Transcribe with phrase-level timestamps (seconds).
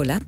[0.00, 0.24] Hola,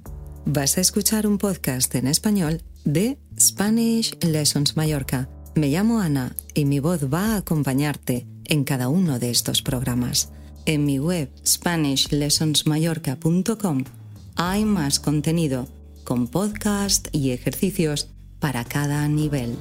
[0.46, 5.29] vas a escuchar un podcast en español de Spanish Lessons Mallorca.
[5.54, 10.32] Me llamo Ana y mi voz va a acompañarte en cada uno de estos programas.
[10.67, 14.00] En mi web spanishlessonsmallorca.com
[14.43, 15.68] hay más contenido
[16.03, 18.08] con podcast y ejercicios
[18.39, 19.54] para cada nivel.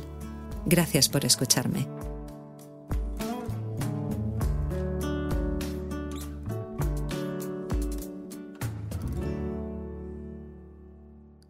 [0.65, 1.85] Gracias por escucharme.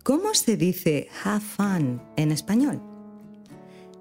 [0.02, 2.82] ¿Cómo se dice have fun en español?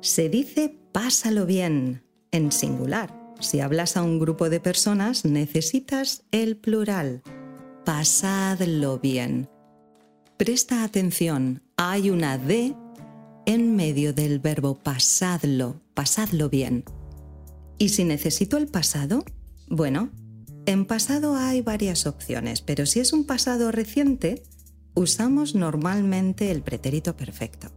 [0.01, 3.15] Se dice pásalo bien en singular.
[3.41, 7.23] Si hablas a un grupo de personas necesitas el plural.
[7.89, 9.49] Pasadlo bien.
[10.37, 12.77] Presta atención, hay una D
[13.47, 16.85] en medio del verbo pasadlo, pasadlo bien.
[17.79, 19.25] ¿Y si necesito el pasado?
[19.71, 20.11] Bueno,
[20.67, 24.43] en pasado hay varias opciones, pero si es un pasado reciente,
[24.93, 27.69] usamos normalmente el pretérito perfecto.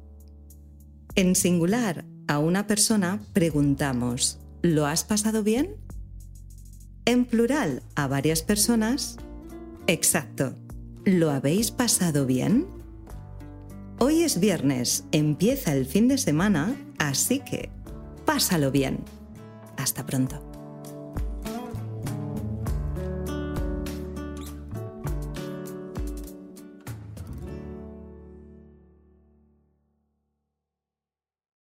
[1.15, 5.77] En singular, a una persona preguntamos, ¿lo has pasado bien?
[7.05, 9.17] En plural, a varias personas,
[9.91, 10.55] exacto,
[11.05, 12.65] ¿lo habéis pasado bien?
[13.99, 17.69] Hoy es viernes, empieza el fin de semana, así que
[18.25, 18.99] pásalo bien.
[19.77, 20.50] Hasta pronto.